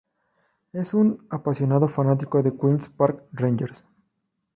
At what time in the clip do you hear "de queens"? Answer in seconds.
2.41-2.89